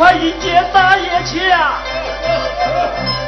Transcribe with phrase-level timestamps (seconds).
[0.00, 3.19] 快迎接大爷去啊！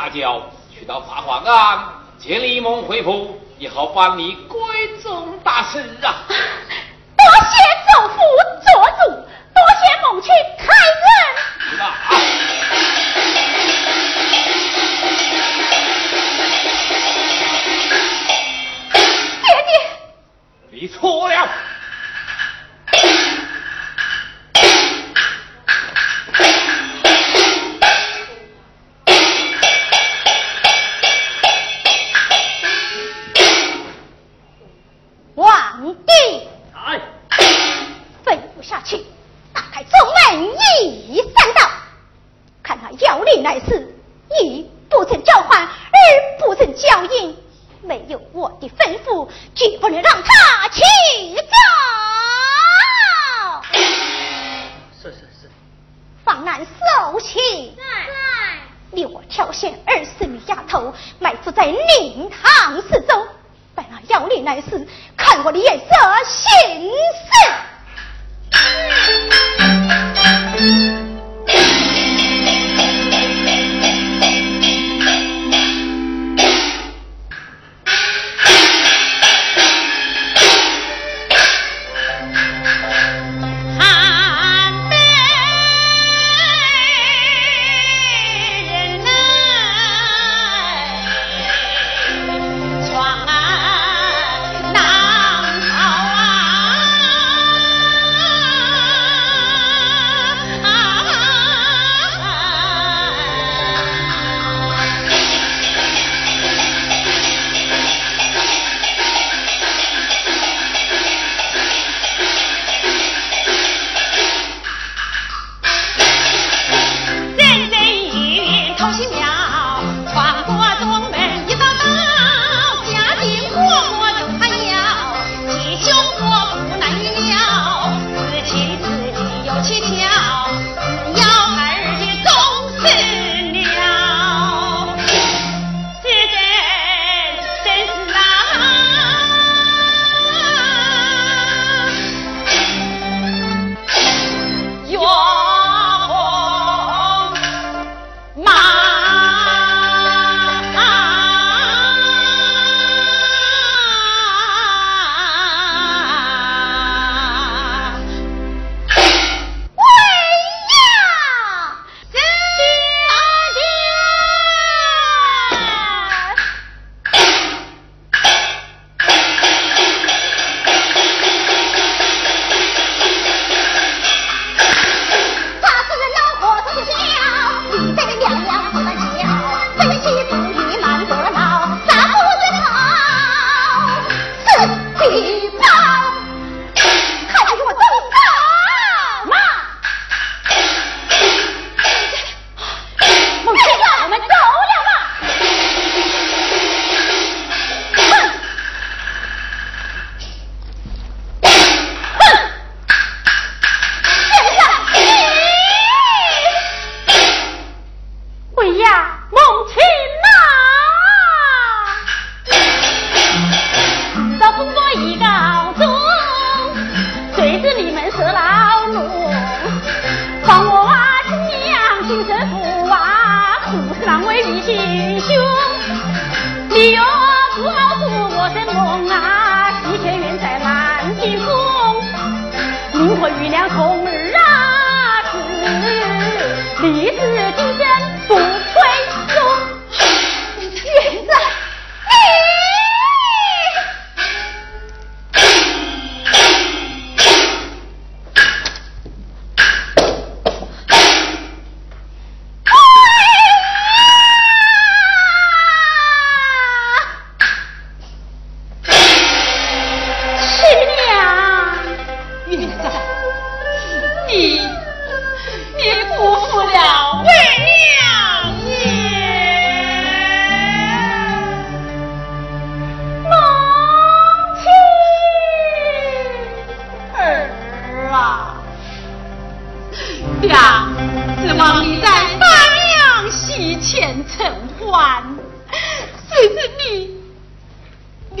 [0.00, 0.40] 大轿
[0.72, 1.78] 去到法华庵
[2.18, 6.24] 接李梦回府，也好帮你闺中大事啊。
[7.18, 7.52] 多谢
[7.92, 8.16] 祖父
[8.64, 9.10] 做主，
[9.52, 11.04] 多谢母亲开恩。
[19.42, 21.46] 爹爹，你错了。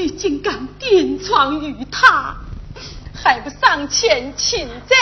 [0.00, 2.34] 你竟敢癫撞于他
[3.14, 4.96] 还不上前请罪？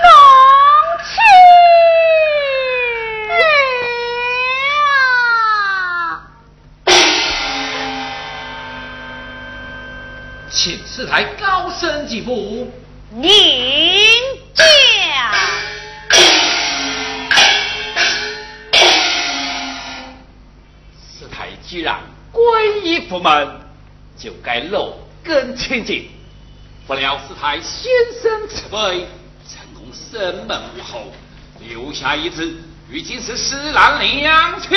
[0.00, 0.08] 啊
[6.08, 6.24] 啊
[10.48, 12.72] 请四台高升几步
[23.14, 23.48] 我们
[24.18, 24.92] 就该露
[25.22, 26.08] 根千金，
[26.84, 27.88] 不料师太先
[28.20, 29.06] 生慈悲，
[29.48, 31.12] 成功生门无后，
[31.60, 32.44] 留下一子，
[32.90, 34.76] 如今是施难两全。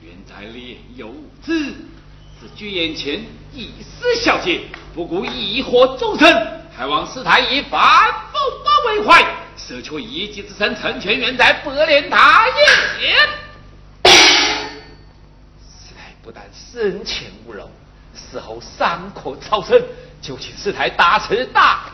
[0.00, 1.12] 原在莲幼
[1.42, 1.52] 子，
[2.40, 3.20] 是居眼前
[3.52, 4.60] 一丝小节，
[4.94, 7.80] 不顾一祸终身，还望师太以反
[8.30, 9.20] 复不为怀，
[9.56, 13.43] 舍却一己之身，成全原在百年大业。
[16.34, 17.70] 但生前无漏。
[18.16, 19.82] 死后伤口超生，
[20.20, 21.93] 就请师太大慈大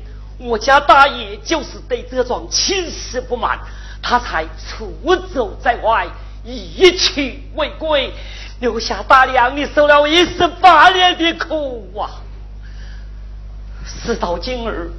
[0.43, 3.59] 我家大爷就是对这桩亲事不满，
[4.01, 4.91] 他才出
[5.33, 6.07] 走在外，
[6.43, 8.11] 一去未归，
[8.59, 12.21] 留下大娘你受了一十八年的苦啊！
[13.85, 14.91] 事到今日，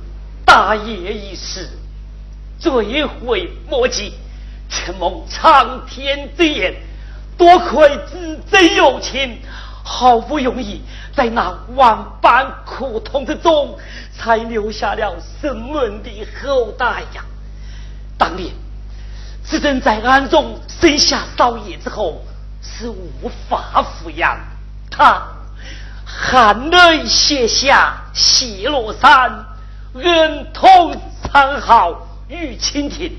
[0.45, 1.69] 大爷已逝，
[2.61, 4.15] 追悔莫及，
[4.69, 6.75] 承蒙苍天之言，
[7.37, 9.39] 多亏子侄有情。
[9.83, 10.81] 好不容易
[11.15, 13.79] 在那万般苦痛之中，
[14.17, 17.25] 才留下了生门的后代呀！
[18.17, 18.53] 当年
[19.45, 22.23] 自珍在暗中生下少爷之后，
[22.63, 24.39] 是无法抚养
[24.91, 25.23] 他，
[26.05, 29.45] 含泪写下《西罗山
[29.95, 33.11] 恩痛藏好玉蜻蜓》，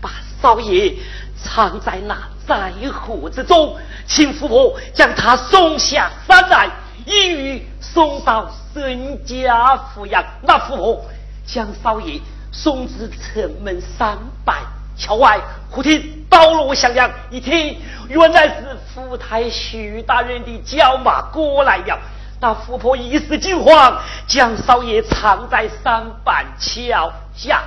[0.00, 0.10] 把
[0.40, 0.96] 少爷
[1.36, 2.16] 藏在那
[2.50, 3.76] 灾祸之中。
[4.08, 6.68] 请富婆将他送下山来，
[7.06, 10.24] 一于送到孙家抚养。
[10.42, 11.04] 那富婆
[11.46, 14.54] 将少爷送至城门三百
[14.96, 15.38] 桥外，
[15.70, 21.96] 忽听刀锣响亮，一听原来是福太徐大人的轿马过来了。
[22.40, 27.62] 那富婆一时惊慌，将少爷藏在三板桥下。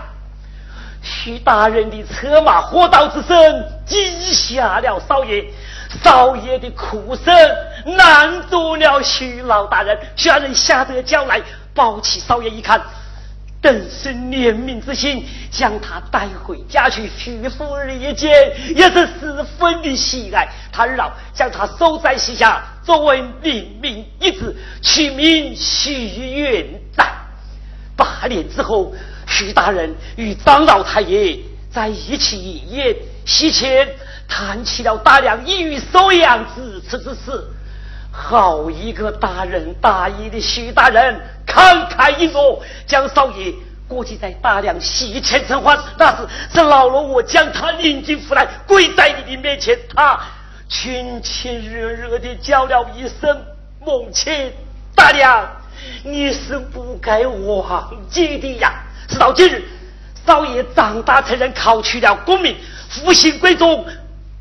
[1.03, 3.37] 徐大人的车马火刀之声
[3.85, 5.45] 惊吓了少爷。
[6.03, 7.25] 少爷的哭声
[7.95, 11.39] 难住了徐老大人，徐大人吓得叫来，
[11.75, 12.81] 抱起少爷一看，
[13.61, 17.07] 顿生怜悯之心，将他带回家去。
[17.15, 18.31] 徐夫人一见，
[18.75, 20.47] 也是十分的喜爱。
[20.71, 26.65] 他老将他收在膝下，作为领命一子，取名徐元
[26.97, 27.07] 赞。
[27.95, 28.91] 八年之后，
[29.27, 31.39] 徐大人与张老太爷
[31.71, 33.87] 在一起饮宴，席前。
[34.25, 37.45] 谈起了大娘一于收养之此之事，
[38.09, 43.53] 好一个大仁大义的徐大人，慷慨一诺，将少爷
[43.87, 45.77] 过继在大娘席前承欢。
[45.99, 50.19] 那时是老罗我将他领进府来，跪在你的面前，他
[50.67, 53.39] 亲亲热热的叫了一声
[53.85, 54.51] “母亲”，
[54.95, 55.47] 大娘，
[56.03, 58.73] 你是不该忘记的呀。
[59.07, 59.63] 直到今日，
[60.25, 62.55] 少爷长大成人，考取了功名，
[62.89, 63.85] 复兴贵宗。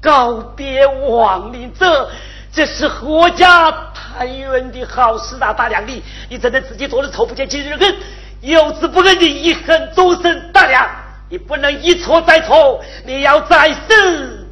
[0.01, 2.11] 告别亡灵者，
[2.53, 5.53] 这是何家太远的好事啊！
[5.53, 7.97] 大娘你，你真的自己做的错，不见今日恨，
[8.41, 10.51] 有子不恨的一恨终身。
[10.51, 10.85] 大娘，
[11.31, 14.49] 你不能一错再错，你要再思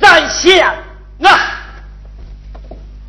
[0.00, 0.74] 再想
[1.24, 1.28] 啊！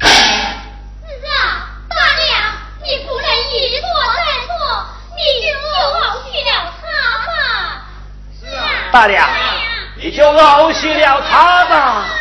[0.01, 5.51] 是啊，大娘，你不能一错再错，你就。
[8.91, 9.27] 大娘。
[9.95, 12.20] 你就熬许了他吧。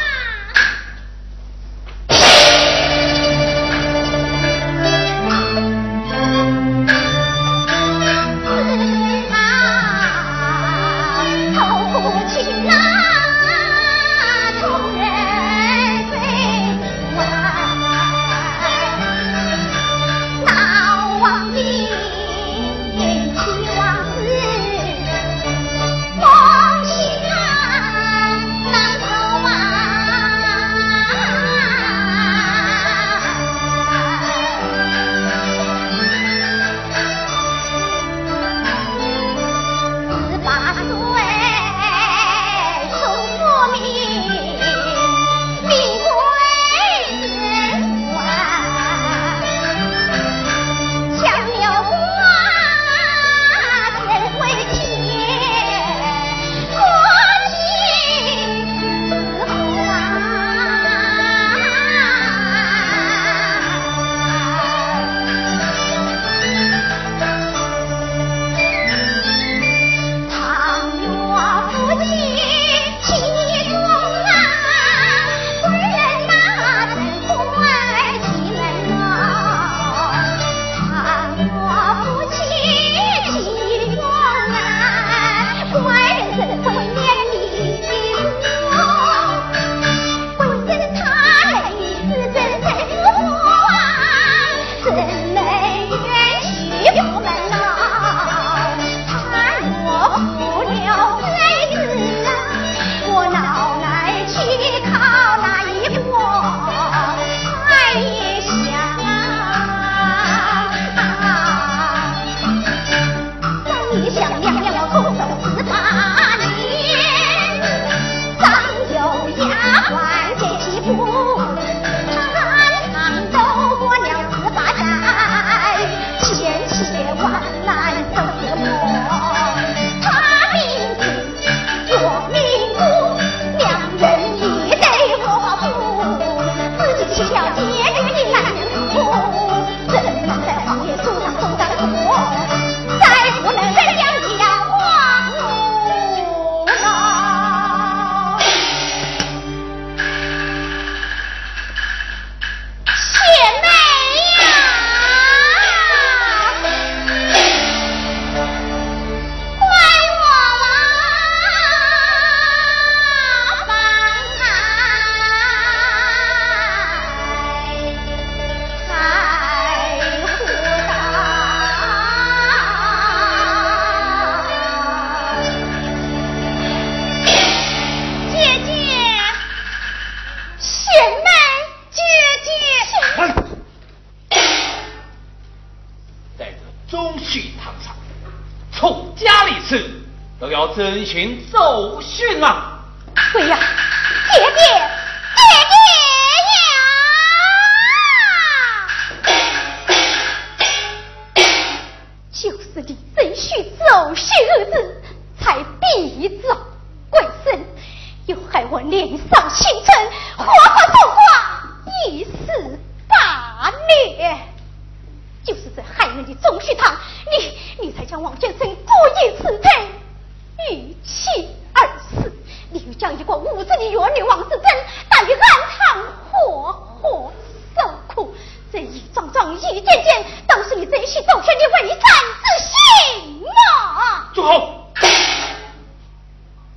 [231.11, 232.02] 去到天地会你看
[232.40, 234.86] 自信啊住口！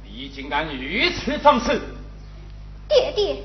[0.03, 1.79] 你竟敢如此放肆！
[2.89, 3.43] 爹爹